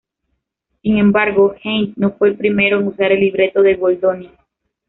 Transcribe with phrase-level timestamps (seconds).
[0.81, 4.31] Sin embargo, Haydn no fue el primero en usar el libreto de Goldoni.